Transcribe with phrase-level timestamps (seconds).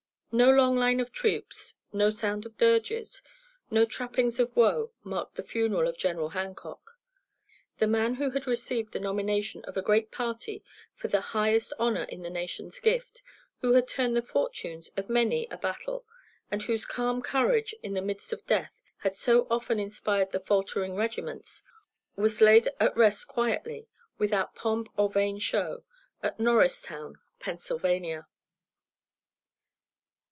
[0.33, 3.21] No long line of troops, no sound of dirges,
[3.69, 6.97] no trappings of woe, marked the funeral of General Hancock.
[7.79, 10.63] The man who had received the nomination of a great party
[10.95, 13.21] for the highest honor in the nation's gift,
[13.59, 16.05] who had turned the fortunes of many a battle,
[16.49, 20.95] and whose calm courage in the midst of death had so often inspired the faltering
[20.95, 21.63] regiments,
[22.15, 25.83] was laid at rest quietly, without pomp or vain show,
[26.23, 28.27] at Norristown, Pennsylvania.